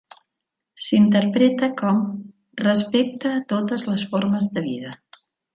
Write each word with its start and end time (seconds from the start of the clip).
S'interpreta 0.85 1.69
com 1.83 2.01
"respecta 2.63 3.35
a 3.37 3.45
totes 3.55 3.87
les 3.93 4.11
formes 4.15 4.53
de 4.57 4.69
vida". 4.73 4.99